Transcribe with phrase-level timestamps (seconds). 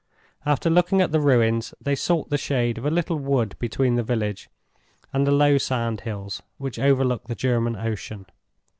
[0.47, 4.01] After looking at the ruins, they sought the shade of a little wood between the
[4.03, 4.49] village
[5.13, 8.25] and the low sand hills which overlook the German Ocean.